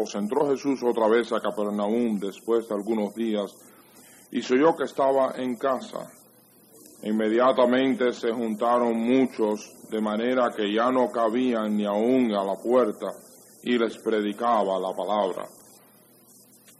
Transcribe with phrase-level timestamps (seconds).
[0.00, 0.14] 2.
[0.14, 3.54] Entró Jesús otra vez a Capernaum después de algunos días
[4.30, 6.10] y se oyó que estaba en casa.
[7.02, 13.06] Inmediatamente se juntaron muchos, de manera que ya no cabían ni aún a la puerta,
[13.62, 15.48] y les predicaba la palabra.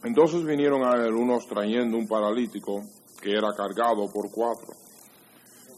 [0.03, 2.83] Entonces vinieron a él unos trayendo un paralítico
[3.21, 4.73] que era cargado por cuatro.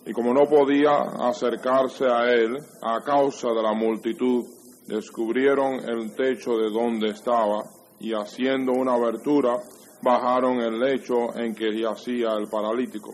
[0.05, 4.45] Y como no podía acercarse a él a causa de la multitud,
[4.87, 7.63] descubrieron el techo de donde estaba
[7.99, 9.57] y haciendo una abertura,
[10.01, 13.13] bajaron el lecho en que yacía el paralítico.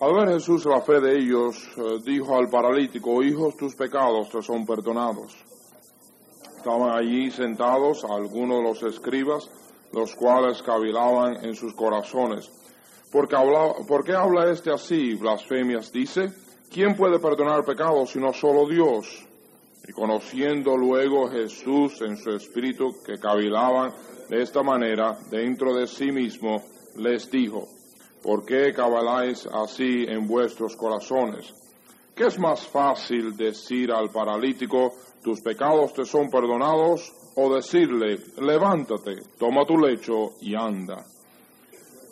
[0.00, 4.42] Al ver Jesús la fe de ellos, eh, dijo al paralítico, hijos, tus pecados te
[4.42, 5.32] son perdonados.
[6.56, 9.48] Estaban allí sentados algunos de los escribas,
[9.92, 12.50] los cuales cavilaban en sus corazones.
[13.12, 15.14] Porque habla, ¿Por qué habla este así?
[15.14, 16.32] Blasfemias dice,
[16.70, 19.28] ¿quién puede perdonar pecados sino solo Dios?
[19.88, 23.92] Y conociendo luego Jesús en su espíritu que cavilaban
[24.28, 26.62] de esta manera dentro de sí mismo,
[26.96, 27.68] les dijo,
[28.22, 31.52] ¿por qué caviláis así en vuestros corazones?
[32.14, 39.16] ¿Qué es más fácil decir al paralítico, tus pecados te son perdonados, o decirle, levántate,
[39.38, 41.04] toma tu lecho y anda?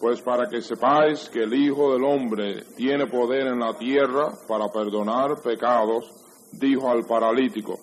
[0.00, 4.68] Pues para que sepáis que el Hijo del Hombre tiene poder en la tierra para
[4.68, 6.10] perdonar pecados,
[6.52, 7.78] dijo al paralítico,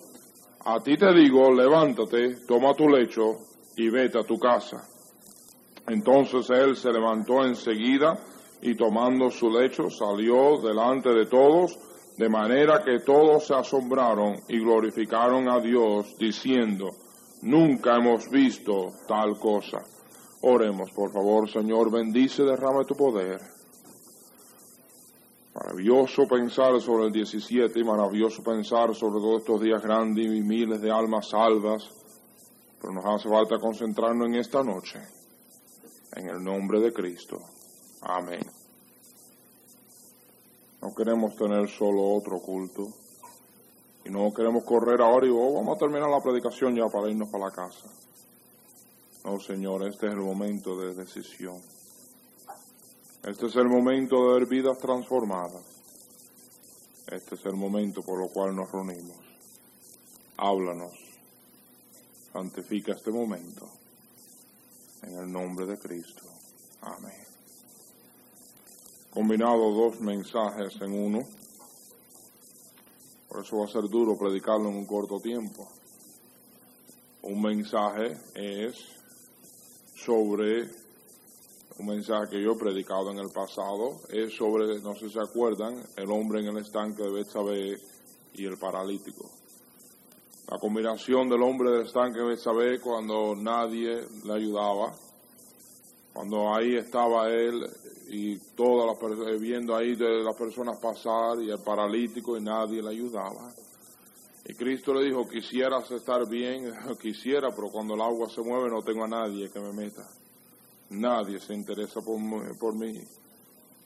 [0.64, 3.38] a ti te digo, levántate, toma tu lecho
[3.76, 4.86] y vete a tu casa.
[5.86, 8.18] Entonces él se levantó enseguida
[8.60, 11.78] y tomando su lecho salió delante de todos,
[12.16, 16.88] de manera que todos se asombraron y glorificaron a Dios, diciendo,
[17.42, 19.78] nunca hemos visto tal cosa.
[20.42, 23.57] Oremos, por favor, Señor, bendice, derrama tu poder.
[25.68, 30.80] Maravilloso pensar sobre el 17 y maravilloso pensar sobre todos estos días grandes y miles
[30.80, 31.90] de almas salvas,
[32.80, 34.98] pero nos hace falta concentrarnos en esta noche,
[36.16, 37.36] en el nombre de Cristo.
[38.00, 38.40] Amén.
[40.80, 42.88] No queremos tener solo otro culto
[44.06, 47.28] y no queremos correr ahora y oh, vamos a terminar la predicación ya para irnos
[47.28, 47.90] para la casa.
[49.22, 51.60] No, Señor, este es el momento de decisión.
[53.28, 55.62] Este es el momento de ver vidas transformadas.
[57.12, 59.18] Este es el momento por lo cual nos reunimos.
[60.38, 60.94] Háblanos.
[62.32, 63.68] Santifica este momento.
[65.02, 66.22] En el nombre de Cristo.
[66.80, 67.22] Amén.
[69.10, 71.18] Combinado dos mensajes en uno.
[73.28, 75.68] Por eso va a ser duro predicarlo en un corto tiempo.
[77.20, 78.74] Un mensaje es
[79.94, 80.77] sobre
[81.78, 85.20] un mensaje que yo he predicado en el pasado, es sobre, no sé si se
[85.20, 87.78] acuerdan, el hombre en el estanque de Betsabé
[88.34, 89.30] y el paralítico.
[90.50, 94.92] La combinación del hombre del estanque de Betsabé cuando nadie le ayudaba,
[96.12, 97.64] cuando ahí estaba él
[98.08, 102.90] y todas las viendo ahí de las personas pasar y el paralítico y nadie le
[102.90, 103.52] ayudaba.
[104.46, 108.82] Y Cristo le dijo, quisieras estar bien, quisiera, pero cuando el agua se mueve no
[108.82, 110.08] tengo a nadie que me meta.
[110.90, 112.18] Nadie se interesa por,
[112.58, 113.00] por mí.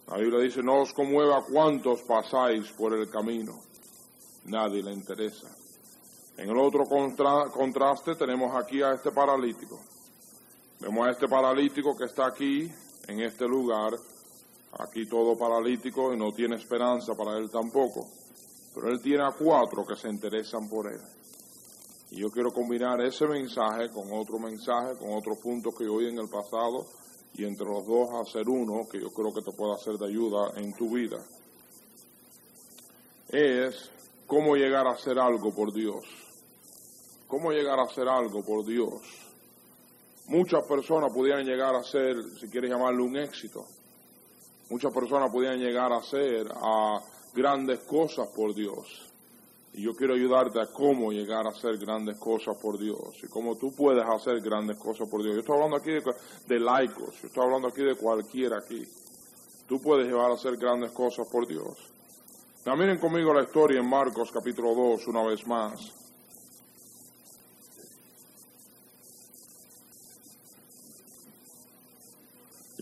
[0.09, 3.61] La Biblia dice, no os conmueva cuántos pasáis por el camino.
[4.45, 5.49] Nadie le interesa.
[6.37, 9.81] En el otro contraste tenemos aquí a este paralítico.
[10.81, 12.71] Vemos a este paralítico que está aquí,
[13.07, 13.93] en este lugar,
[14.79, 18.09] aquí todo paralítico y no tiene esperanza para él tampoco.
[18.75, 21.01] Pero él tiene a cuatro que se interesan por él.
[22.13, 26.09] Y yo quiero combinar ese mensaje con otro mensaje, con otro punto que yo oí
[26.09, 26.85] en el pasado,
[27.33, 30.53] y entre los dos hacer uno que yo creo que te pueda hacer de ayuda
[30.57, 31.17] en tu vida.
[33.31, 33.91] Es
[34.27, 36.05] cómo llegar a hacer algo por Dios.
[37.29, 39.01] Cómo llegar a hacer algo por Dios.
[40.29, 43.65] Muchas personas pudieran llegar a ser, si quieres llamarlo un éxito,
[44.69, 47.01] muchas personas pudieran llegar a ser a
[47.33, 49.12] grandes cosas por Dios.
[49.75, 53.57] Y yo quiero ayudarte a cómo llegar a hacer grandes cosas por Dios y cómo
[53.57, 55.35] tú puedes hacer grandes cosas por Dios.
[55.35, 55.93] Yo estoy hablando aquí
[56.47, 58.85] de, laicos, yo estoy hablando aquí de cualquiera aquí.
[59.67, 61.79] Tú puedes llevar a hacer grandes cosas por Dios.
[62.63, 66.03] También conmigo la historia en Marcos capítulo 2 una vez más.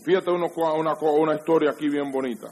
[0.03, 2.51] fíjate una, una, una historia aquí bien bonita.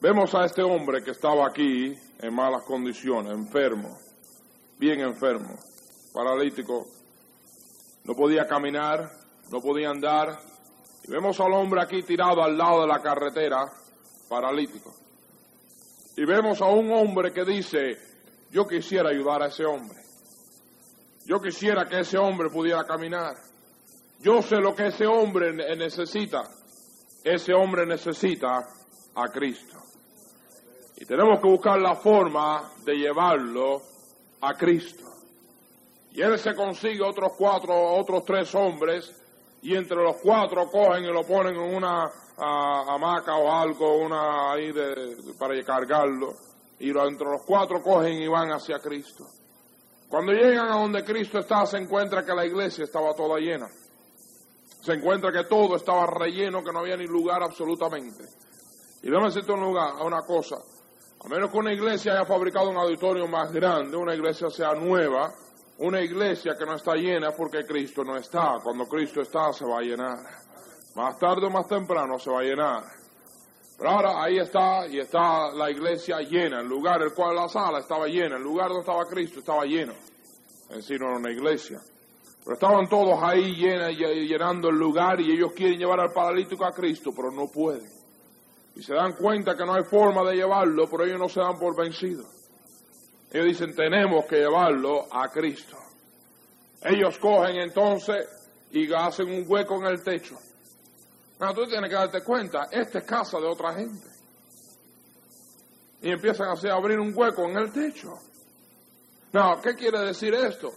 [0.00, 3.96] Vemos a este hombre que estaba aquí en malas condiciones, enfermo,
[4.78, 5.56] bien enfermo,
[6.12, 6.86] paralítico,
[8.04, 9.10] no podía caminar,
[9.50, 10.38] no podía andar.
[11.04, 13.70] Y vemos al hombre aquí tirado al lado de la carretera,
[14.28, 14.94] paralítico.
[16.16, 17.96] Y vemos a un hombre que dice,
[18.50, 19.98] yo quisiera ayudar a ese hombre.
[21.26, 23.36] Yo quisiera que ese hombre pudiera caminar.
[24.20, 26.42] Yo sé lo que ese hombre necesita.
[27.22, 28.66] Ese hombre necesita
[29.14, 29.87] a Cristo.
[31.08, 33.80] Tenemos que buscar la forma de llevarlo
[34.42, 35.04] a Cristo.
[36.12, 39.10] Y él se consigue otros cuatro, otros tres hombres,
[39.62, 44.70] y entre los cuatro cogen y lo ponen en una hamaca o algo, una ahí
[44.70, 46.34] de, para cargarlo,
[46.78, 49.24] y lo, entre los cuatro cogen y van hacia Cristo.
[50.10, 53.68] Cuando llegan a donde Cristo está, se encuentra que la iglesia estaba toda llena.
[54.82, 58.24] Se encuentra que todo estaba relleno, que no había ni lugar absolutamente.
[59.02, 60.56] Y déjame decirte un lugar, una cosa.
[61.24, 65.32] A menos que una iglesia haya fabricado un auditorio más grande, una iglesia sea nueva,
[65.78, 68.58] una iglesia que no está llena porque Cristo no está.
[68.62, 70.18] Cuando Cristo está, se va a llenar.
[70.94, 72.82] Más tarde o más temprano se va a llenar.
[73.76, 76.60] Pero ahora ahí está y está la iglesia llena.
[76.60, 78.36] El lugar, el cual la sala estaba llena.
[78.36, 79.94] El lugar donde estaba Cristo estaba lleno.
[80.70, 81.80] En sí no era una iglesia.
[82.44, 86.72] Pero estaban todos ahí llena, llenando el lugar y ellos quieren llevar al paralítico a
[86.72, 87.97] Cristo, pero no pueden.
[88.78, 91.58] Y se dan cuenta que no hay forma de llevarlo, pero ellos no se dan
[91.58, 92.28] por vencidos.
[93.32, 95.76] Ellos dicen, tenemos que llevarlo a Cristo.
[96.84, 98.28] Ellos cogen entonces
[98.70, 100.36] y hacen un hueco en el techo.
[101.36, 104.06] Pero tú tienes que darte cuenta, esta es casa de otra gente.
[106.02, 108.14] Y empiezan a abrir un hueco en el techo.
[109.32, 110.70] No, ¿qué quiere decir esto?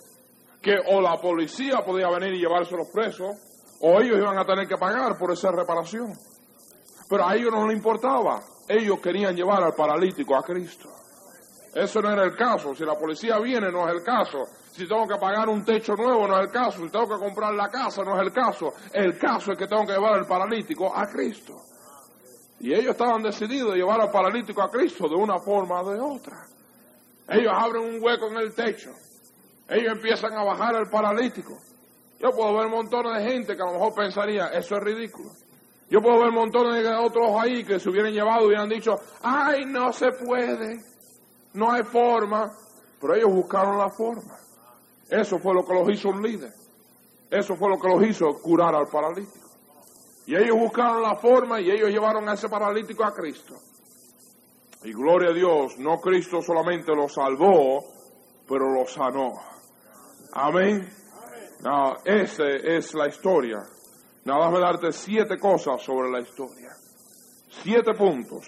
[0.59, 3.37] Que o la policía podía venir y llevarse los presos,
[3.79, 6.13] o ellos iban a tener que pagar por esa reparación.
[7.11, 8.39] Pero a ellos no les importaba.
[8.69, 10.89] Ellos querían llevar al paralítico a Cristo.
[11.75, 12.73] Eso no era el caso.
[12.73, 14.45] Si la policía viene, no es el caso.
[14.71, 16.77] Si tengo que pagar un techo nuevo, no es el caso.
[16.79, 18.71] Si tengo que comprar la casa, no es el caso.
[18.93, 21.57] El caso es que tengo que llevar al paralítico a Cristo.
[22.61, 25.99] Y ellos estaban decididos a llevar al paralítico a Cristo de una forma o de
[25.99, 26.45] otra.
[27.27, 28.91] Ellos abren un hueco en el techo.
[29.67, 31.57] Ellos empiezan a bajar al paralítico.
[32.21, 35.40] Yo puedo ver montones de gente que a lo mejor pensaría, eso es ridículo.
[35.91, 39.65] Yo puedo ver montones de otros ahí que se hubieran llevado y hubieran dicho, ay,
[39.65, 40.91] no se puede
[41.53, 42.51] no hay forma,
[42.99, 44.37] pero ellos buscaron la forma.
[45.09, 46.53] Eso fue lo que los hizo un líder.
[47.29, 49.49] Eso fue lo que los hizo curar al paralítico.
[50.25, 53.55] Y ellos buscaron la forma y ellos llevaron a ese paralítico a Cristo.
[54.83, 57.83] Y gloria a Dios, no Cristo solamente lo salvó,
[58.47, 59.33] pero lo sanó.
[60.33, 60.89] Amén.
[61.63, 63.59] No, esa es la historia.
[64.25, 66.71] Nada más darte siete cosas sobre la historia.
[67.49, 68.47] Siete puntos.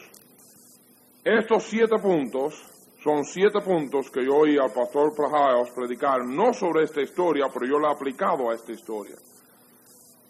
[1.23, 2.61] Estos siete puntos
[3.03, 7.65] son siete puntos que yo oí al pastor Prajaos predicar, no sobre esta historia, pero
[7.65, 9.15] yo la he aplicado a esta historia.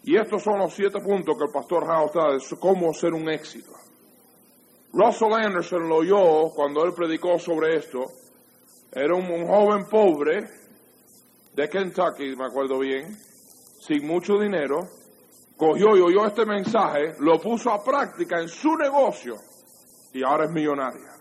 [0.02, 3.28] Y estos son los siete puntos que el pastor House da de cómo ser un
[3.30, 3.72] éxito.
[4.92, 8.04] Russell Anderson lo oyó cuando él predicó sobre esto.
[8.92, 10.44] Era un, joven pobre
[11.54, 13.16] de Kentucky, me acuerdo bien,
[13.80, 14.88] sin mucho dinero.
[15.56, 19.36] Cogió y oyó este mensaje, lo puso a práctica en su negocio
[20.12, 21.14] y ahora es millonario.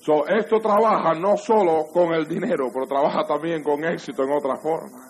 [0.00, 4.56] So, esto trabaja no solo con el dinero, pero trabaja también con éxito en otra
[4.56, 5.08] forma.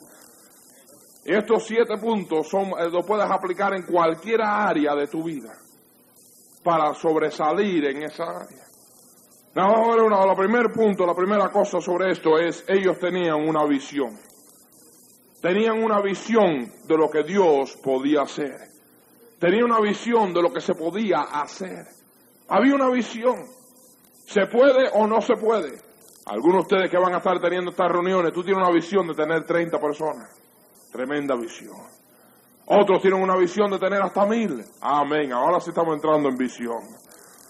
[1.24, 5.54] Estos siete puntos son, eh, los puedes aplicar en cualquier área de tu vida
[6.64, 8.66] para sobresalir en esa área.
[9.54, 13.36] vamos a ver uno, el primer punto, la primera cosa sobre esto es, ellos tenían
[13.36, 14.18] una visión.
[15.42, 18.56] Tenían una visión de lo que Dios podía hacer.
[19.40, 21.84] Tenían una visión de lo que se podía hacer.
[22.48, 23.34] Había una visión.
[24.24, 25.80] ¿Se puede o no se puede?
[26.26, 29.14] Algunos de ustedes que van a estar teniendo estas reuniones, tú tienes una visión de
[29.14, 30.30] tener 30 personas.
[30.92, 31.76] Tremenda visión.
[32.66, 34.64] Otros tienen una visión de tener hasta mil.
[34.80, 35.32] Amén.
[35.32, 36.78] Ahora sí estamos entrando en visión.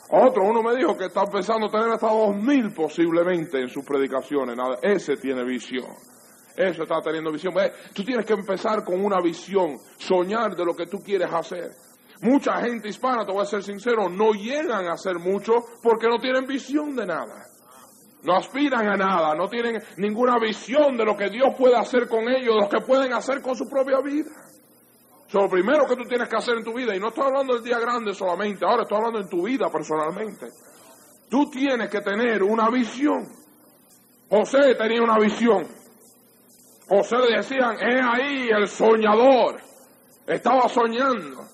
[0.08, 3.84] Otro, uno me dijo que está empezando a tener hasta dos mil posiblemente en sus
[3.84, 4.56] predicaciones.
[4.56, 5.92] Nada, ese tiene visión.
[6.56, 7.54] Eso está teniendo visión.
[7.94, 11.70] Tú tienes que empezar con una visión, soñar de lo que tú quieres hacer.
[12.22, 16.18] Mucha gente hispana, te voy a ser sincero, no llegan a hacer mucho porque no
[16.18, 17.46] tienen visión de nada.
[18.22, 22.28] No aspiran a nada, no tienen ninguna visión de lo que Dios puede hacer con
[22.28, 24.30] ellos, de lo que pueden hacer con su propia vida.
[25.26, 27.54] Es lo primero que tú tienes que hacer en tu vida, y no estoy hablando
[27.54, 30.46] del día grande solamente, ahora estoy hablando en tu vida personalmente.
[31.28, 33.26] Tú tienes que tener una visión.
[34.28, 35.66] José tenía una visión.
[36.88, 39.60] José le decían, he ahí el soñador.
[40.26, 41.44] Estaba soñando.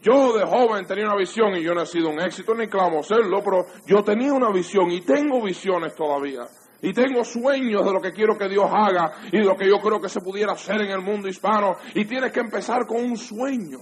[0.00, 3.02] Yo de joven tenía una visión y yo no he sido un éxito ni clamo
[3.02, 6.46] serlo, pero yo tenía una visión y tengo visiones todavía.
[6.80, 9.78] Y tengo sueños de lo que quiero que Dios haga y de lo que yo
[9.78, 11.76] creo que se pudiera hacer en el mundo hispano.
[11.94, 13.80] Y tienes que empezar con un sueño.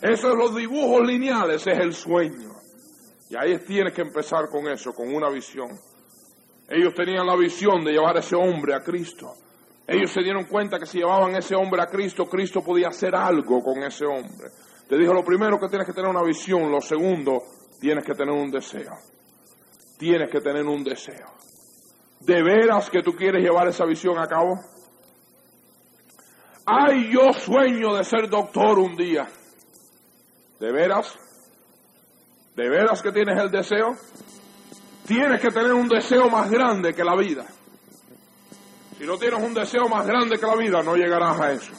[0.00, 2.52] Eso es los dibujos lineales, es el sueño.
[3.28, 5.68] Y ahí tienes que empezar con eso, con una visión.
[6.70, 9.34] Ellos tenían la visión de llevar a ese hombre a Cristo.
[9.90, 13.62] Ellos se dieron cuenta que si llevaban ese hombre a Cristo, Cristo podía hacer algo
[13.62, 14.50] con ese hombre.
[14.86, 17.38] Te dijo, lo primero que tienes que tener una visión, lo segundo,
[17.80, 18.92] tienes que tener un deseo.
[19.98, 21.32] Tienes que tener un deseo.
[22.20, 24.60] ¿De veras que tú quieres llevar esa visión a cabo?
[26.66, 29.26] Ay, yo sueño de ser doctor un día.
[30.60, 31.18] ¿De veras?
[32.54, 33.94] ¿De veras que tienes el deseo?
[35.06, 37.46] Tienes que tener un deseo más grande que la vida.
[38.98, 41.72] Si no tienes un deseo más grande que la vida, no llegarás a eso.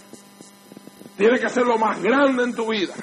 [1.17, 2.93] Tiene que ser lo más grande en tu vida.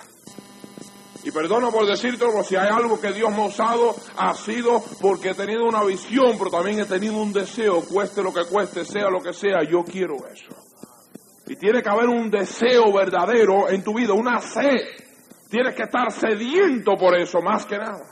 [1.23, 5.31] Y perdona por decírtelo, si hay algo que Dios me ha usado, ha sido porque
[5.31, 9.11] he tenido una visión, pero también he tenido un deseo, cueste lo que cueste, sea
[9.11, 10.55] lo que sea, yo quiero eso.
[11.47, 14.81] Y tiene que haber un deseo verdadero en tu vida, una sed.
[15.51, 18.03] Tienes que estar sediento por eso, más que nada.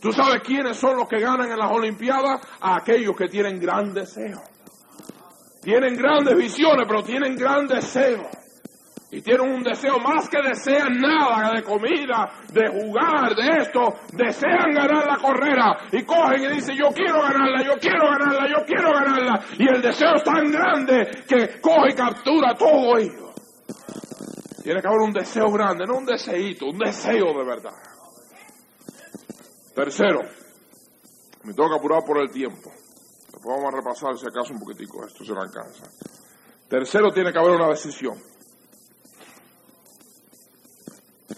[0.00, 2.40] ¿Tú sabes quiénes son los que ganan en las Olimpiadas?
[2.60, 4.40] Aquellos que tienen gran deseo.
[5.62, 8.28] Tienen grandes visiones, pero tienen gran deseo
[9.12, 13.80] y tienen un deseo más que desean nada de comida, de jugar, de esto,
[14.12, 18.64] desean ganar la carrera y cogen y dicen yo quiero ganarla, yo quiero ganarla, yo
[18.64, 23.30] quiero ganarla y el deseo es tan grande que coge y captura todo ello.
[24.62, 27.74] Tiene que haber un deseo grande, no un deseito, un deseo de verdad.
[29.74, 30.20] Tercero,
[31.42, 32.70] me que apurar por el tiempo.
[33.40, 35.90] Después vamos a repasar si acaso un poquitico esto se me alcanza.
[36.68, 38.18] Tercero, tiene que haber una decisión.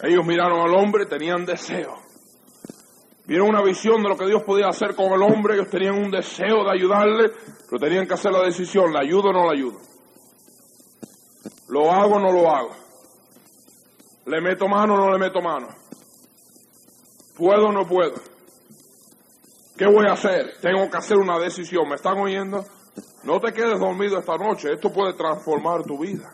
[0.01, 1.97] Ellos miraron al hombre, tenían deseo.
[3.25, 6.11] Vieron una visión de lo que Dios podía hacer con el hombre, ellos tenían un
[6.11, 7.31] deseo de ayudarle,
[7.69, 9.79] pero tenían que hacer la decisión, ¿la ayudo o no la ayudo?
[11.69, 12.71] ¿Lo hago o no lo hago?
[14.25, 15.69] ¿Le meto mano o no le meto mano?
[17.37, 18.32] ¿Puedo o no puedo?
[19.77, 20.57] ¿Qué voy a hacer?
[20.61, 21.87] Tengo que hacer una decisión.
[21.89, 22.63] ¿Me están oyendo?
[23.23, 24.73] No te quedes dormido esta noche.
[24.73, 26.33] Esto puede transformar tu vida.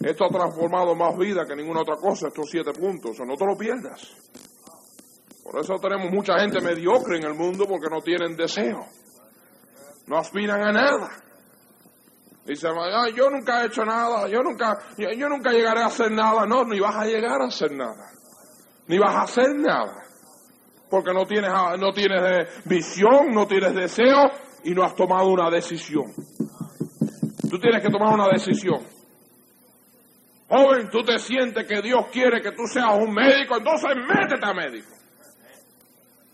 [0.00, 3.18] Esto ha transformado más vida que ninguna otra cosa, estos siete puntos.
[3.26, 4.14] no te lo pierdas.
[5.42, 8.86] Por eso tenemos mucha gente mediocre en el mundo porque no tienen deseo.
[10.06, 11.10] No aspiran a nada.
[12.44, 12.70] Dicen,
[13.16, 16.46] yo nunca he hecho nada, yo nunca, yo, nunca llegaré a hacer nada.
[16.46, 18.12] No, ni vas a llegar a hacer nada.
[18.86, 20.05] Ni vas a hacer nada.
[20.88, 24.30] Porque no tienes, no tienes visión, no tienes deseo
[24.64, 26.04] y no has tomado una decisión.
[27.50, 28.80] Tú tienes que tomar una decisión.
[30.48, 34.54] Joven, tú te sientes que Dios quiere que tú seas un médico, entonces métete a
[34.54, 34.88] médico.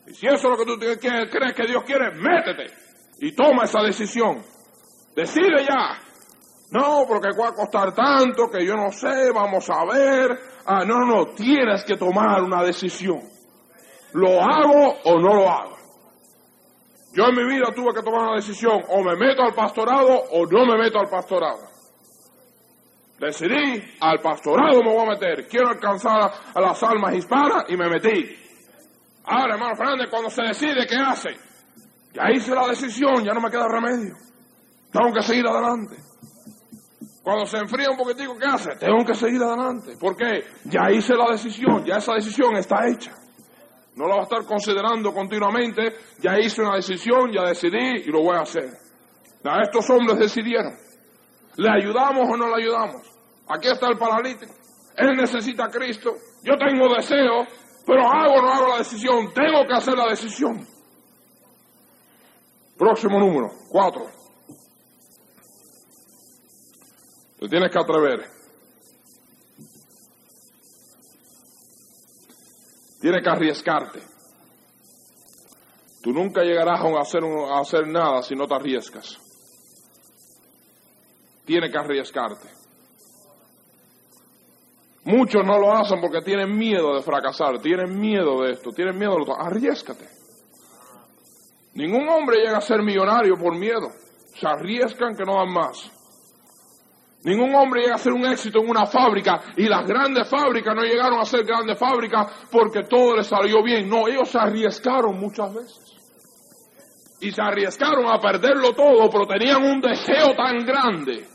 [0.07, 2.75] Y si eso es lo que tú crees que Dios quiere, métete
[3.21, 4.43] y toma esa decisión.
[5.15, 5.99] Decide ya.
[6.71, 10.39] No, porque va a costar tanto que yo no sé, vamos a ver.
[10.67, 13.21] Ah, no, no, tienes que tomar una decisión.
[14.15, 15.77] ¿Lo hago o no lo hago?
[17.15, 20.47] Yo en mi vida tuve que tomar una decisión, o me meto al pastorado o
[20.47, 21.61] no me meto al pastorado.
[23.19, 25.47] Decidí, al pastorado me voy a meter.
[25.47, 28.37] Quiero alcanzar a las almas hispanas y me metí.
[29.25, 31.31] Ahora, hermano Fernández, cuando se decide, ¿qué hace?
[32.15, 34.15] Ya hice la decisión, ya no me queda remedio.
[34.91, 35.97] Tengo que seguir adelante.
[37.23, 38.75] Cuando se enfría un poquitico, ¿qué hace?
[38.77, 39.97] Tengo que seguir adelante.
[40.01, 40.45] ¿Por qué?
[40.65, 43.13] Ya hice la decisión, ya esa decisión está hecha.
[43.97, 45.95] No la voy a estar considerando continuamente.
[46.19, 48.71] Ya hice una decisión, ya decidí y lo voy a hacer.
[49.45, 50.73] Ya estos hombres decidieron.
[51.57, 53.03] ¿Le ayudamos o no le ayudamos?
[53.49, 54.53] Aquí está el paralítico.
[54.97, 56.13] Él necesita a Cristo.
[56.43, 57.47] Yo tengo deseo,
[57.87, 59.33] pero hago o no hago la decisión.
[59.35, 60.67] Tengo que hacer la decisión.
[62.79, 64.07] Próximo número, cuatro.
[67.39, 68.42] Te tienes que atrever.
[73.03, 74.01] Tienes que arriesgarte.
[76.03, 79.19] Tú nunca llegarás a hacer, a hacer nada si no te arriesgas.
[81.45, 82.49] Tienes que arriesgarte.
[85.05, 89.15] Muchos no lo hacen porque tienen miedo de fracasar, tienen miedo de esto, tienen miedo
[89.15, 90.09] de lo Arriesgate.
[91.75, 93.91] Ningún hombre llega a ser millonario por miedo.
[94.39, 95.91] Se arriesgan que no dan más.
[97.25, 100.83] Ningún hombre llega a ser un éxito en una fábrica y las grandes fábricas no
[100.83, 103.89] llegaron a ser grandes fábricas porque todo les salió bien.
[103.89, 105.97] No, ellos se arriesgaron muchas veces.
[107.21, 111.33] Y se arriesgaron a perderlo todo, pero tenían un deseo tan grande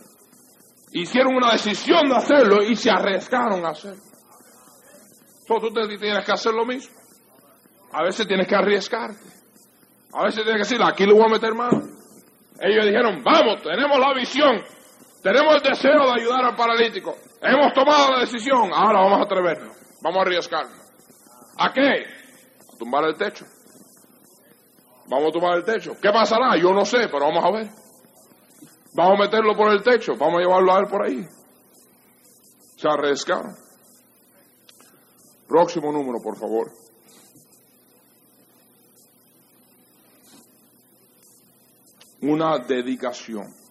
[0.91, 4.01] hicieron una decisión de hacerlo y se arriesgaron a hacerlo.
[5.41, 6.95] Entonces tú tienes que hacer lo mismo.
[7.91, 9.29] A veces tienes que arriesgarte.
[10.13, 11.83] A veces tienes que decir, aquí le voy a meter mano.
[12.59, 14.61] Ellos dijeron, vamos, tenemos la visión,
[15.21, 17.15] tenemos el deseo de ayudar al paralítico.
[17.41, 20.79] Hemos tomado la decisión, ahora vamos a atrevernos, vamos a arriesgarnos.
[21.57, 22.05] ¿A qué?
[22.73, 23.45] A tumbar el techo.
[25.09, 25.93] Vamos a tumbar el techo.
[26.01, 26.57] ¿Qué pasará?
[26.57, 27.69] Yo no sé, pero vamos a ver.
[28.93, 31.25] Vamos a meterlo por el techo, vamos a llevarlo a él por ahí.
[32.75, 33.55] Se arriesgaron.
[35.47, 36.71] Próximo número, por favor.
[42.21, 43.66] Una dedicación.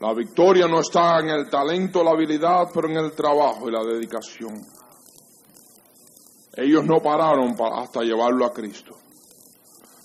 [0.00, 3.82] La victoria no está en el talento, la habilidad, pero en el trabajo y la
[3.82, 4.60] dedicación.
[6.54, 8.94] Ellos no pararon hasta llevarlo a Cristo.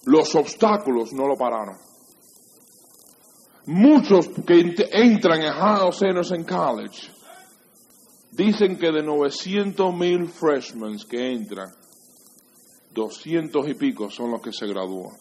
[0.05, 1.77] Los obstáculos no lo pararon.
[3.65, 7.11] Muchos que entran en House en College
[8.31, 11.69] dicen que de 900 mil freshmen que entran,
[12.93, 15.15] 200 y pico son los que se gradúan.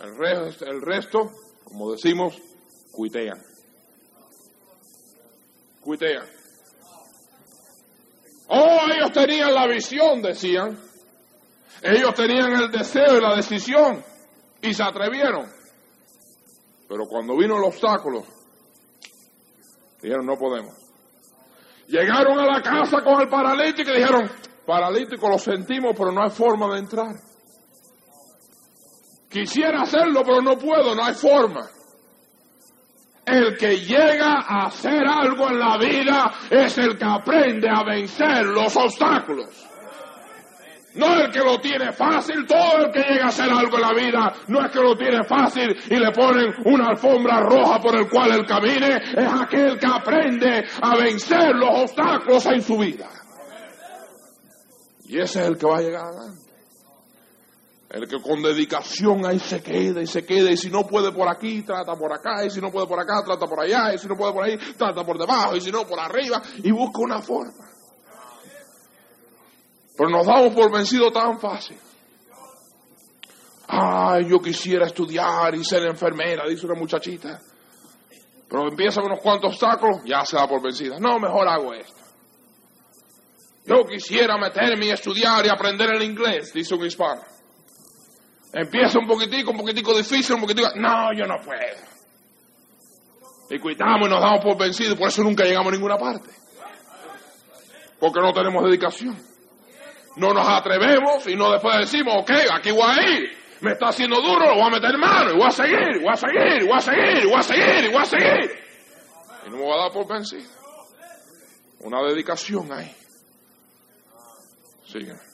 [0.00, 1.30] El resto
[1.66, 2.40] como decimos,
[2.96, 3.38] cuitean.
[5.82, 6.26] Cuitean.
[8.48, 10.78] Oh, ellos tenían la visión, decían.
[11.82, 14.02] Ellos tenían el deseo y la decisión
[14.62, 15.46] y se atrevieron.
[16.88, 18.24] Pero cuando vino el obstáculo,
[20.00, 20.74] dijeron, no podemos.
[21.88, 24.30] Llegaron a la casa con el paralítico y dijeron,
[24.64, 27.14] paralítico, lo sentimos, pero no hay forma de entrar.
[29.28, 31.68] Quisiera hacerlo, pero no puedo, no hay forma.
[33.26, 38.46] El que llega a hacer algo en la vida es el que aprende a vencer
[38.46, 39.66] los obstáculos.
[40.94, 43.92] No el que lo tiene fácil, todo el que llega a hacer algo en la
[43.92, 48.08] vida no es que lo tiene fácil y le ponen una alfombra roja por el
[48.08, 53.08] cual él camine, es aquel que aprende a vencer los obstáculos en su vida.
[55.04, 56.12] Y ese es el que va a llegar.
[57.88, 61.28] El que con dedicación ahí se queda y se queda y si no puede por
[61.28, 64.08] aquí, trata por acá, y si no puede por acá, trata por allá, y si
[64.08, 67.22] no puede por ahí, trata por debajo, y si no por arriba, y busca una
[67.22, 67.52] forma.
[69.96, 71.78] Pero nos damos por vencido tan fácil.
[73.68, 77.40] Ay, yo quisiera estudiar y ser enfermera, dice una muchachita.
[78.48, 80.98] Pero empieza con unos cuantos obstáculos, ya se da por vencida.
[80.98, 82.00] No, mejor hago esto.
[83.64, 87.22] Yo quisiera meterme y estudiar y aprender el inglés, dice un hispano.
[88.56, 90.68] Empieza un poquitico, un poquitico difícil, un poquitico...
[90.76, 91.76] No, yo no puedo.
[93.50, 96.30] Y cuidamos y nos damos por vencidos por eso nunca llegamos a ninguna parte.
[98.00, 99.14] Porque no tenemos dedicación.
[100.16, 103.36] No nos atrevemos y no después decimos, ok, aquí voy a ir.
[103.60, 106.16] Me está haciendo duro, lo voy a meter mano y voy a seguir, voy a
[106.16, 108.50] seguir, voy a seguir, voy a seguir, voy a seguir.
[109.46, 110.50] Y no me voy a dar por vencido.
[111.80, 112.90] Una dedicación ahí.
[114.86, 115.25] Sigue.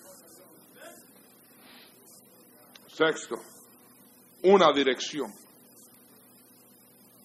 [3.03, 3.35] Sexto,
[4.45, 5.33] una dirección.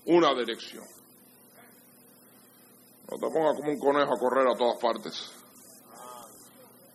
[0.05, 0.83] Una dirección.
[3.11, 5.31] No te pongas como un conejo a correr a todas partes.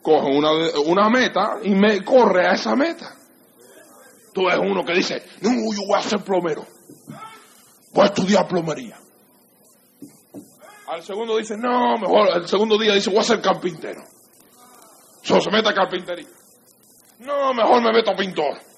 [0.02, 0.50] Coge una,
[0.86, 3.14] una meta y me corre a esa meta.
[4.32, 6.66] Tú eres uno que dice, no, yo voy a ser plomero.
[7.92, 8.98] Voy a estudiar plomería.
[10.88, 14.02] Al segundo dice, no, mejor, el segundo día dice, voy a ser carpintero.
[15.22, 16.28] Se mete a carpintería.
[17.20, 18.71] No, mejor me meto a pintor.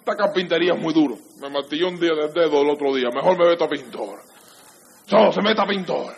[0.00, 1.16] Esta carpintería es muy duro.
[1.40, 3.10] Me martilló un día del dedo el otro día.
[3.14, 4.18] Mejor me meto a pintor.
[5.06, 6.14] Solo se meta a pintor.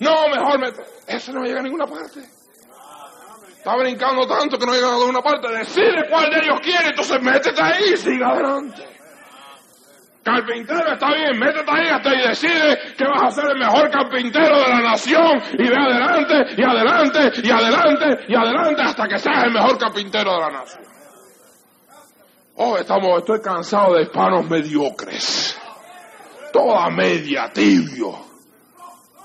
[0.00, 0.68] No, mejor me...
[1.06, 2.20] Eso no llega a ninguna parte.
[3.56, 5.48] Está brincando tanto que no llega a ninguna parte.
[5.48, 8.82] Decide cuál de ellos quiere, entonces métete ahí y sigue adelante.
[10.22, 14.58] Carpintero está bien, métete ahí hasta y decide que vas a ser el mejor carpintero
[14.58, 19.44] de la nación y ve adelante y adelante y adelante y adelante hasta que seas
[19.44, 20.93] el mejor carpintero de la nación.
[22.56, 25.58] Oh, estamos, estoy cansado de hispanos mediocres.
[26.52, 28.14] Toda media, tibio,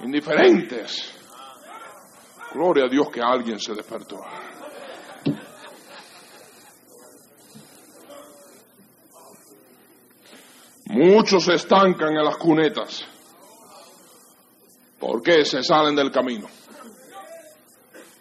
[0.01, 1.15] indiferentes.
[2.53, 4.19] Gloria a Dios que alguien se despertó.
[10.85, 13.05] Muchos se estancan en las cunetas.
[14.99, 15.45] ¿Por qué?
[15.45, 16.47] Se salen del camino.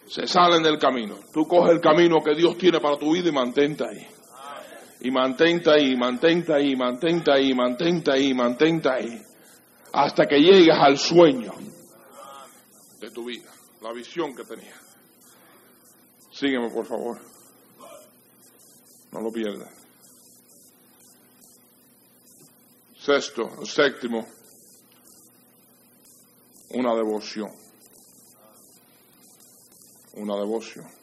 [0.07, 1.17] Se salen del camino.
[1.33, 4.18] Tú coges el camino que Dios tiene para tu vida y mantente ahí.
[5.01, 9.23] Y mantente ahí, mantente ahí, mantente ahí, mantente ahí, mantente ahí.
[9.93, 11.53] Hasta que llegues al sueño
[13.01, 14.79] de tu vida, la visión que tenías.
[16.33, 17.19] Sígueme, por favor.
[19.13, 19.71] No lo pierdas.
[22.99, 24.27] Sexto, séptimo,
[26.71, 27.51] una devoción.
[30.15, 30.98] Una devoción.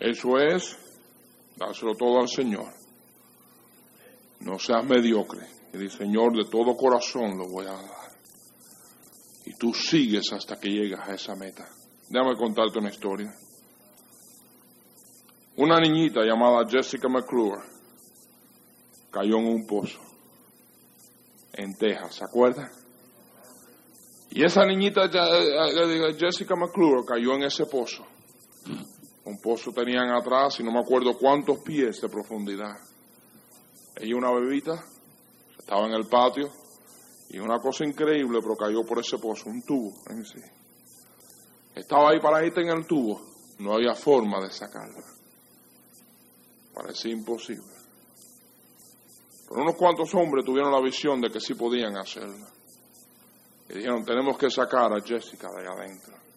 [0.00, 0.78] Eso es
[1.56, 2.72] dárselo todo al Señor.
[4.40, 5.46] No seas mediocre.
[5.72, 8.10] El Señor, de todo corazón lo voy a dar.
[9.44, 11.68] Y tú sigues hasta que llegas a esa meta.
[12.08, 13.32] Déjame contarte una historia.
[15.56, 17.60] una niñita llamada Jessica McClure
[19.10, 20.00] cayó en un pozo
[21.52, 22.70] en Texas, ¿se acuerdan?
[24.30, 25.02] Y esa niñita
[26.18, 28.06] Jessica McClure cayó en ese pozo.
[29.30, 32.76] Un pozo tenían atrás y no me acuerdo cuántos pies de profundidad.
[33.94, 34.84] Ella una bebita
[35.56, 36.50] estaba en el patio
[37.28, 40.40] y una cosa increíble, pero cayó por ese pozo, un tubo en sí.
[41.76, 43.20] Estaba ahí para irte en el tubo,
[43.60, 45.04] no había forma de sacarla.
[46.74, 47.72] Parecía imposible.
[49.48, 52.48] Pero unos cuantos hombres tuvieron la visión de que sí podían hacerlo.
[53.68, 56.29] Y dijeron, tenemos que sacar a Jessica de allá adentro.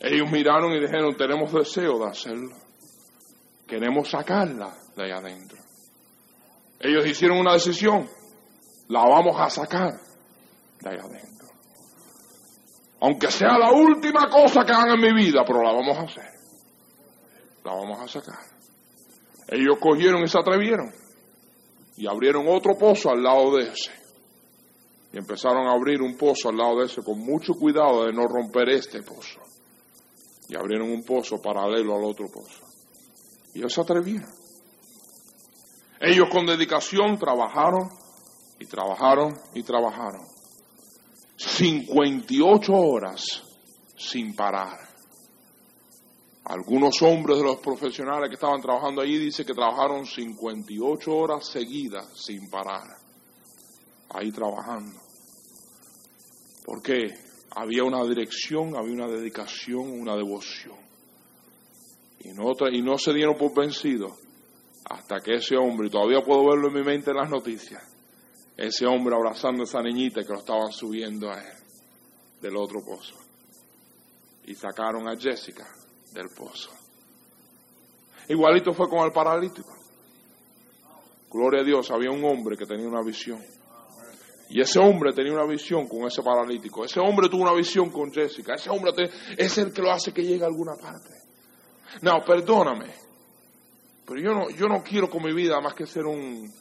[0.00, 2.56] Ellos miraron y dijeron, tenemos deseo de hacerlo.
[3.66, 5.58] Queremos sacarla de allá adentro.
[6.80, 8.08] Ellos hicieron una decisión.
[8.88, 9.92] La vamos a sacar
[10.80, 11.48] de allá adentro.
[13.02, 16.30] Aunque sea la última cosa que hagan en mi vida, pero la vamos a hacer.
[17.64, 18.40] La vamos a sacar.
[19.48, 20.90] Ellos cogieron y se atrevieron
[21.96, 23.92] y abrieron otro pozo al lado de ese.
[25.12, 28.26] Y empezaron a abrir un pozo al lado de ese con mucho cuidado de no
[28.26, 29.40] romper este pozo.
[30.50, 32.66] Y abrieron un pozo paralelo al otro pozo.
[33.54, 34.28] Y ellos se atrevieron.
[36.00, 37.88] Ellos con dedicación trabajaron
[38.58, 40.26] y trabajaron y trabajaron.
[41.36, 43.42] 58 horas
[43.96, 44.76] sin parar.
[46.44, 52.08] Algunos hombres de los profesionales que estaban trabajando allí dicen que trabajaron 58 horas seguidas
[52.16, 52.96] sin parar,
[54.08, 54.98] ahí trabajando.
[56.64, 60.78] Porque había una dirección, había una dedicación, una devoción.
[62.20, 64.12] Y no, se dieron por vencidos
[64.84, 67.82] hasta que ese hombre, y todavía puedo verlo en mi mente en las noticias,
[68.56, 71.56] ese hombre abrazando a esa niñita que lo estaban subiendo a él
[72.40, 73.14] del otro pozo.
[74.44, 75.66] Y sacaron a Jessica
[76.12, 76.70] del pozo.
[78.28, 79.72] Igualito fue con el paralítico.
[81.30, 83.40] Gloria a Dios, había un hombre que tenía una visión.
[84.50, 86.84] Y ese hombre tenía una visión con ese paralítico.
[86.84, 88.54] Ese hombre tuvo una visión con Jessica.
[88.54, 89.08] Ese hombre
[89.38, 91.14] es el que lo hace que llegue a alguna parte.
[92.02, 92.92] No, perdóname.
[94.04, 96.52] Pero yo no, yo no quiero con mi vida más que ser un,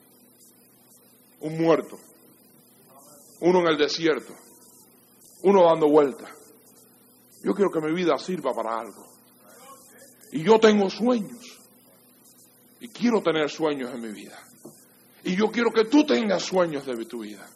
[1.39, 1.97] un muerto.
[3.41, 4.35] Uno en el desierto.
[5.41, 6.29] Uno dando vueltas.
[7.43, 9.07] Yo quiero que mi vida sirva para algo.
[10.31, 11.59] Y yo tengo sueños.
[12.81, 14.37] Y quiero tener sueños en mi vida.
[15.23, 17.49] Y yo quiero que tú tengas sueños de tu vida.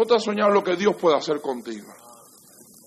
[0.00, 1.92] Ponte a soñar lo que Dios puede hacer contigo.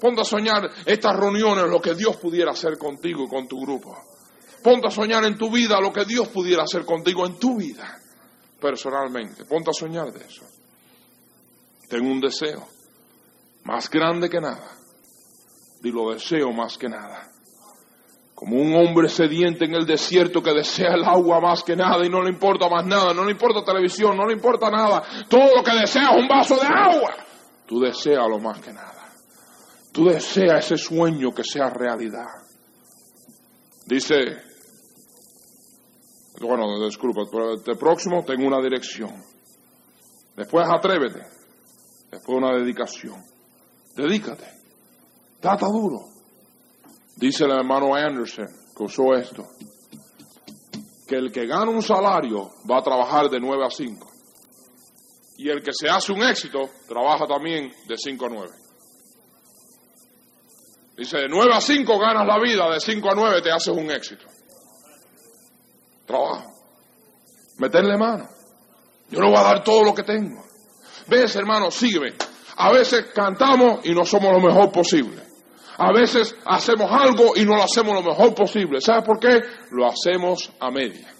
[0.01, 3.95] Ponte a soñar estas reuniones, lo que Dios pudiera hacer contigo y con tu grupo.
[4.63, 7.99] Ponte a soñar en tu vida lo que Dios pudiera hacer contigo en tu vida,
[8.59, 9.45] personalmente.
[9.45, 10.43] Ponte a soñar de eso.
[11.87, 12.67] Tengo un deseo
[13.65, 14.75] más grande que nada.
[15.83, 17.31] Y lo deseo más que nada.
[18.43, 22.09] Como un hombre sediente en el desierto que desea el agua más que nada y
[22.09, 25.01] no le importa más nada, no le importa televisión, no le importa nada.
[25.29, 27.15] Todo lo que desea es un vaso de agua.
[27.65, 29.13] Tú deseas lo más que nada.
[29.93, 32.27] Tú deseas ese sueño que sea realidad.
[33.85, 34.17] Dice,
[36.41, 39.23] bueno, disculpa, pero el próximo tengo una dirección.
[40.35, 41.21] Después atrévete.
[42.11, 43.23] Después una dedicación.
[43.95, 44.47] Dedícate.
[45.39, 46.12] Trata duro.
[47.23, 49.47] Dice el hermano Anderson, que usó esto,
[51.07, 54.11] que el que gana un salario va a trabajar de 9 a 5.
[55.37, 58.51] Y el que se hace un éxito trabaja también de 5 a 9.
[60.97, 63.89] Dice, de 9 a 5 ganas la vida, de 5 a 9 te haces un
[63.89, 64.25] éxito.
[66.05, 66.51] Trabajo.
[67.57, 68.27] Meterle mano.
[69.09, 70.43] Yo no voy a dar todo lo que tengo.
[71.07, 72.15] Ves, hermano, sígueme.
[72.57, 75.32] A veces cantamos y no somos lo mejor posible.
[75.77, 78.79] A veces hacemos algo y no lo hacemos lo mejor posible.
[78.79, 79.39] ¿Sabes por qué?
[79.71, 81.13] Lo hacemos a media.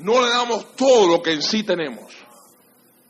[0.00, 2.12] No le damos todo lo que en sí tenemos.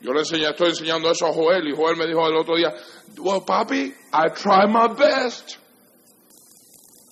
[0.01, 2.75] Yo le enseñé, estoy enseñando eso a Joel y Joel me dijo el otro día,
[3.19, 5.57] well, papi, I tried my best.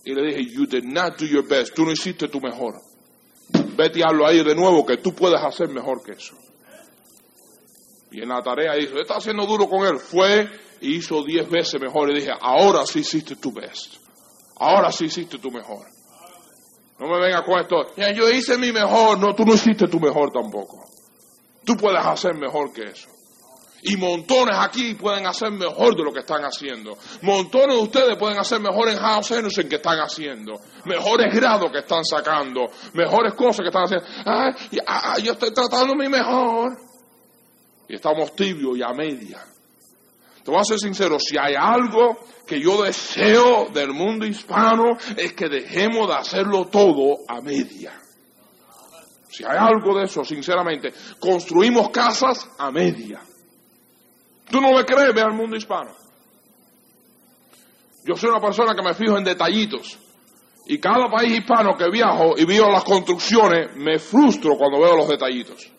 [0.05, 1.75] Y le dije, you did not do your best.
[1.75, 2.83] Tú no hiciste tu mejor.
[3.77, 6.37] Vete y hazlo ahí de nuevo que tú puedes hacer mejor que eso.
[8.11, 9.99] Y en la tarea dijo, está haciendo duro con él.
[9.99, 10.51] Fue
[10.83, 12.11] y hizo diez veces mejor.
[12.11, 13.97] Y dije, ahora sí hiciste tu best.
[14.57, 15.87] Ahora sí hiciste tu mejor.
[16.99, 17.95] No me venga con esto.
[17.97, 19.19] Yo hice mi mejor.
[19.19, 20.85] No, tú no hiciste tu mejor tampoco.
[21.65, 23.09] Tú puedes hacer mejor que eso.
[23.85, 26.97] Y montones aquí pueden hacer mejor de lo que están haciendo.
[27.23, 30.61] Montones de ustedes pueden hacer mejor en House en que están haciendo.
[30.85, 32.67] Mejores grados que están sacando.
[32.95, 34.07] Mejores cosas que están haciendo.
[35.23, 36.77] yo estoy tratando mi mejor.
[37.89, 39.45] Y estamos tibios y a media.
[40.45, 45.33] Te voy a ser sincero, si hay algo que yo deseo del mundo hispano es
[45.35, 47.93] que dejemos de hacerlo todo a media.
[49.31, 53.21] Si hay algo de eso, sinceramente, construimos casas a media.
[54.51, 55.93] Tú no le crees, ve al mundo hispano.
[58.05, 59.99] Yo soy una persona que me fijo en detallitos.
[60.67, 65.09] Y cada país hispano que viajo y veo las construcciones, me frustro cuando veo los
[65.09, 65.71] detallitos.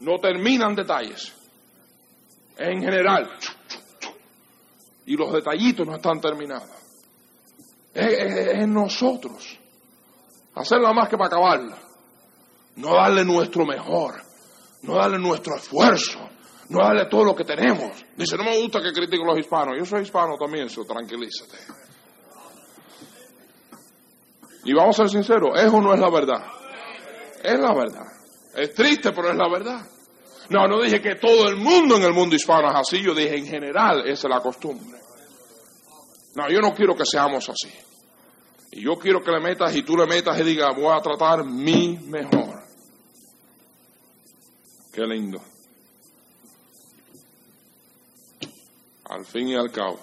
[0.00, 1.34] No terminan detalles.
[2.56, 3.30] En general.
[5.06, 6.68] Y los detallitos no están terminados.
[7.92, 9.58] Es, en nosotros.
[10.54, 11.78] Hacerla más que para acabarla.
[12.76, 14.22] No darle nuestro mejor.
[14.82, 16.18] No darle nuestro esfuerzo.
[16.68, 18.04] No darle todo lo que tenemos.
[18.16, 19.76] Dice, no me gusta que critiquen los hispanos.
[19.78, 21.58] Yo soy hispano también, eso, tranquilízate.
[24.64, 26.42] Y vamos a ser sinceros, eso no es la verdad.
[27.42, 28.06] Es la verdad.
[28.56, 29.86] Es triste, pero es la verdad.
[30.50, 33.36] No, no dije que todo el mundo en el mundo hispano es así, yo dije
[33.36, 35.00] en general esa es la costumbre.
[36.34, 37.72] No, yo no quiero que seamos así.
[38.72, 41.44] Y yo quiero que le metas y tú le metas y digas, voy a tratar
[41.44, 42.62] mi mejor.
[44.92, 45.40] Qué lindo.
[49.04, 50.00] Al fin y al cabo,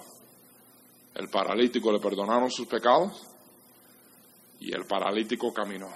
[1.16, 3.28] el paralítico le perdonaron sus pecados
[4.60, 5.90] y el paralítico caminó.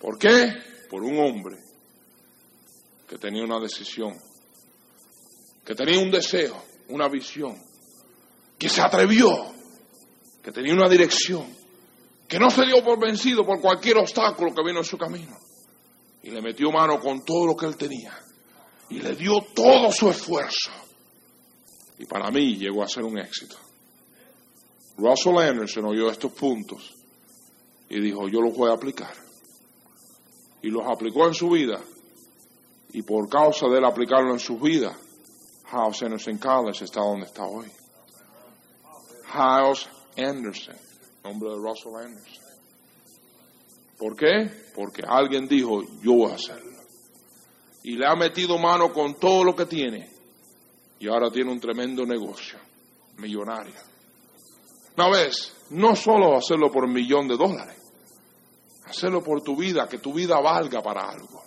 [0.00, 0.54] ¿Por qué?
[0.90, 1.67] Por un hombre
[3.08, 4.16] que tenía una decisión,
[5.64, 7.56] que tenía un deseo, una visión,
[8.58, 9.30] que se atrevió,
[10.42, 11.46] que tenía una dirección,
[12.28, 15.36] que no se dio por vencido por cualquier obstáculo que vino en su camino.
[16.22, 18.12] Y le metió mano con todo lo que él tenía.
[18.90, 20.70] Y le dio todo su esfuerzo.
[21.98, 23.56] Y para mí llegó a ser un éxito.
[24.98, 26.94] Russell Anderson oyó estos puntos
[27.88, 29.14] y dijo, yo los voy a aplicar.
[30.60, 31.80] Y los aplicó en su vida.
[32.92, 34.96] Y por causa de él aplicarlo en su vida,
[35.66, 37.70] House Anderson College está donde está hoy.
[39.26, 40.76] House Anderson,
[41.22, 42.44] nombre de Russell Anderson.
[43.98, 44.50] ¿Por qué?
[44.74, 46.78] Porque alguien dijo, yo voy a hacerlo.
[47.82, 50.08] Y le ha metido mano con todo lo que tiene.
[51.00, 52.58] Y ahora tiene un tremendo negocio,
[53.18, 53.74] millonario.
[54.96, 57.76] Una vez, no solo hacerlo por un millón de dólares,
[58.84, 61.42] hacerlo por tu vida, que tu vida valga para algo,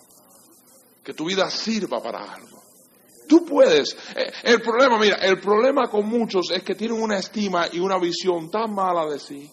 [1.03, 2.61] que tu vida sirva para algo.
[3.27, 3.95] Tú puedes.
[4.15, 7.97] Eh, el problema, mira, el problema con muchos es que tienen una estima y una
[7.97, 9.49] visión tan mala de sí.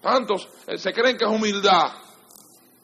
[0.00, 1.92] Tantos eh, se creen que es humildad.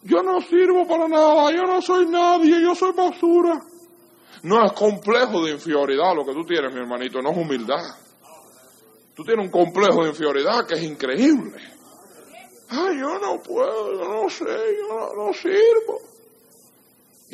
[0.02, 3.60] Yo no sirvo para nada, yo no soy nadie, yo soy basura.
[4.42, 7.82] No es complejo de inferioridad lo que tú tienes, mi hermanito, no es humildad.
[9.14, 11.56] Tú tienes un complejo de inferioridad que es increíble.
[12.68, 16.00] Ay, yo no puedo, yo no sé, yo no, sirvo.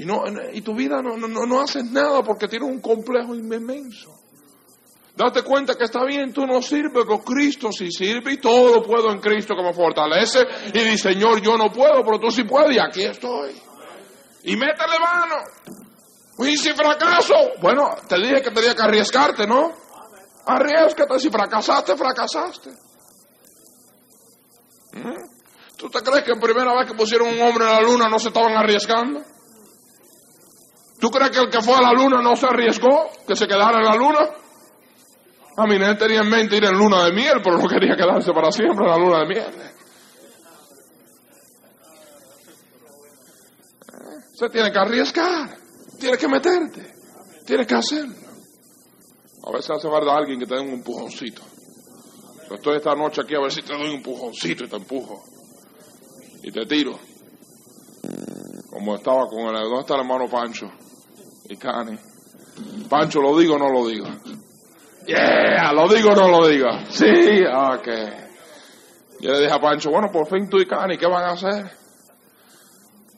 [0.01, 4.11] Y, no, y tu vida no, no, no haces nada porque tienes un complejo inmenso.
[5.15, 8.83] Date cuenta que está bien, tú no sirves, pero Cristo sí sirve y todo lo
[8.83, 10.39] puedo en Cristo que me fortalece.
[10.73, 13.61] Y dice, Señor, yo no puedo, pero tú sí puedes y aquí estoy.
[14.45, 15.35] Y métele mano.
[16.39, 19.71] Y si fracaso, bueno, te dije que tenía que arriesgarte, ¿no?
[20.47, 22.71] Arriesgate, si fracasaste, fracasaste.
[24.95, 25.77] ¿Mm?
[25.77, 28.19] ¿Tú te crees que en primera vez que pusieron un hombre en la luna no
[28.19, 29.21] se estaban arriesgando?
[31.01, 33.79] ¿Tú crees que el que fue a la luna no se arriesgó, que se quedara
[33.79, 34.29] en la luna?
[35.57, 38.33] A mí no tenía en mente ir en luna de miel, pero no quería quedarse
[38.33, 39.73] para siempre en la luna de miel.
[44.35, 45.57] Se tiene que arriesgar,
[45.99, 46.95] tiene que meterte,
[47.47, 48.15] tiene que hacerlo.
[49.47, 51.43] A veces hace falta alguien que te dé un empujoncito.
[52.49, 55.25] Yo estoy esta noche aquí a ver si te doy un empujoncito y te empujo.
[56.43, 56.99] Y te tiro.
[58.71, 59.63] Como estaba con el...
[59.63, 60.71] ¿Dónde está el hermano Pancho?
[61.51, 61.99] Y Cani.
[62.89, 64.07] Pancho, ¿lo digo o no lo digo?
[65.05, 66.69] Yeah, ¿lo digo o no lo digo?
[66.91, 67.89] Sí, ok.
[69.21, 71.67] Yo le dije a Pancho, bueno, por fin tú y Cani, ¿qué van a hacer?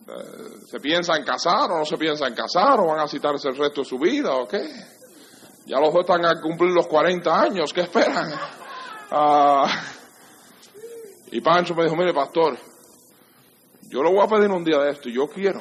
[0.08, 2.80] Eh, ¿Se piensa en casar o no se piensa en casar?
[2.80, 4.66] ¿O van a citarse el resto de su vida o qué?
[5.66, 8.32] Ya los dos están a cumplir los 40 años, ¿qué esperan?
[9.10, 9.70] Ah,
[11.30, 12.56] y Pancho me dijo, mire pastor,
[13.90, 15.60] yo lo voy a pedir un día de esto y yo quiero.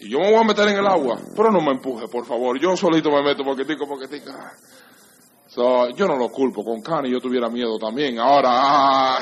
[0.00, 2.58] Y yo me voy a meter en el agua, pero no me empuje, por favor.
[2.58, 4.32] Yo solito me meto poquitico, poquitico.
[5.46, 8.18] So, yo no lo culpo, con Cani yo tuviera miedo también.
[8.18, 8.50] Ahora...
[8.50, 9.18] Ah.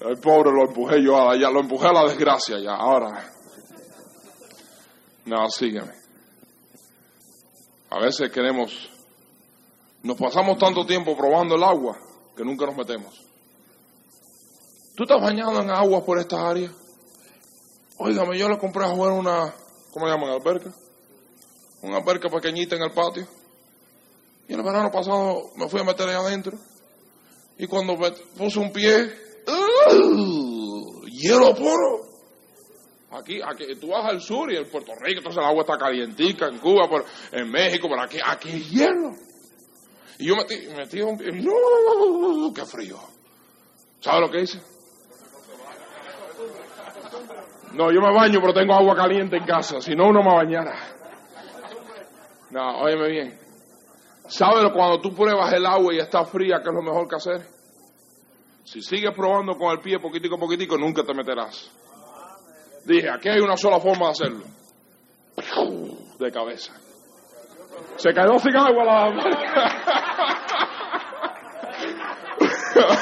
[0.00, 3.32] El pobre lo empujé yo, ya lo empujé a la desgracia ya, ahora.
[5.24, 5.92] No, sígueme.
[7.90, 8.90] A veces queremos,
[10.02, 11.98] nos pasamos tanto tiempo probando el agua
[12.36, 13.25] que nunca nos metemos.
[14.96, 16.72] ¿Tú estás bañado en agua por esta área?
[17.98, 19.54] Óigame, yo le compré a jugar una,
[19.92, 20.30] ¿cómo llaman?
[20.30, 20.72] Alberca.
[21.82, 23.26] Una alberca pequeñita en el patio.
[24.48, 26.56] Y el verano pasado me fui a meter ahí adentro.
[27.58, 29.12] Y cuando me puse un pie,
[29.46, 31.04] ¡uh!
[31.04, 32.06] hielo puro.
[33.10, 36.46] Aquí, aquí, tú vas al sur y en Puerto Rico, entonces el agua está calientica,
[36.46, 36.88] en Cuba,
[37.32, 39.10] en México, por aquí, aquí hay hielo.
[40.18, 42.52] Y yo metí, metí un pie, ¡no!
[42.54, 42.98] ¡Qué frío!
[44.00, 44.75] ¿Sabes lo que hice?
[47.76, 50.74] No, yo me baño, pero tengo agua caliente en casa, si no, uno me bañara.
[52.50, 53.38] No, óyeme bien.
[54.28, 57.46] ¿Sabes cuando tú pruebas el agua y está fría, qué es lo mejor que hacer?
[58.64, 61.70] Si sigues probando con el pie poquitico a poquitico, nunca te meterás.
[62.86, 64.44] Dije, aquí hay una sola forma de hacerlo.
[66.18, 66.72] De cabeza.
[67.96, 69.12] Se cayó sin agua la...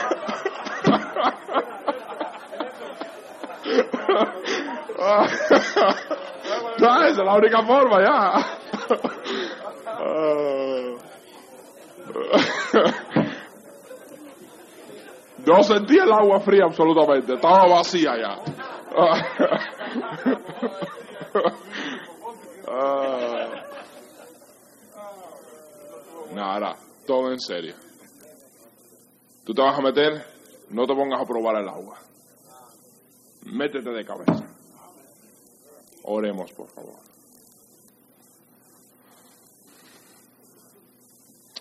[6.76, 8.32] esa es la única forma ya.
[15.46, 18.38] No sentía el agua fría absolutamente, estaba vacía ya.
[26.34, 27.74] Nada, todo en serio.
[29.44, 30.24] Tú te vas a meter,
[30.70, 31.98] no te pongas a probar el agua.
[33.44, 34.53] Métete de cabeza.
[36.04, 36.98] Oremos, por favor.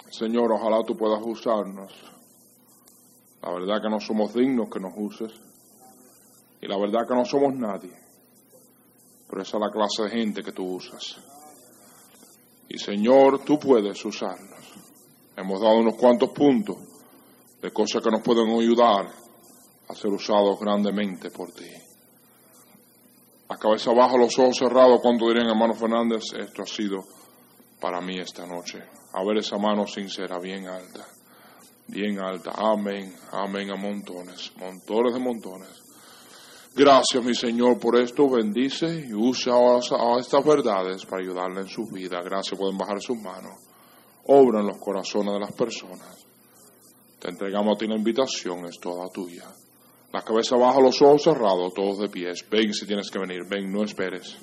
[0.09, 1.91] Señor, ojalá tú puedas usarnos.
[3.41, 5.31] La verdad que no somos dignos que nos uses.
[6.61, 7.97] Y la verdad que no somos nadie.
[9.29, 11.17] Pero esa es la clase de gente que tú usas.
[12.69, 14.73] Y Señor, tú puedes usarnos.
[15.35, 16.77] Hemos dado unos cuantos puntos
[17.61, 19.07] de cosas que nos pueden ayudar
[19.87, 21.92] a ser usados grandemente por ti.
[23.63, 27.05] Cabeza abajo, los ojos cerrados, cuando dirían hermano Fernández, esto ha sido
[27.79, 28.83] para mí esta noche.
[29.13, 31.05] A ver esa mano sincera, bien alta,
[31.87, 32.51] bien alta.
[32.57, 35.81] Amén, amén a montones, montones de montones.
[36.75, 38.29] Gracias, mi Señor, por esto.
[38.29, 42.19] Bendice y usa a estas verdades para ayudarle en su vida.
[42.21, 43.61] Gracias, pueden bajar sus manos.
[44.25, 46.27] Obra en los corazones de las personas.
[47.17, 49.45] Te entregamos a ti la invitación, es toda tuya.
[50.13, 52.45] La cabeza baja, los ojos cerrados, todos de pies.
[52.47, 54.37] Ven si tienes que venir, ven, no esperes.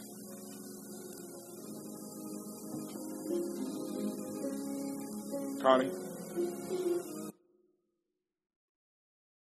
[5.62, 6.09] Connie.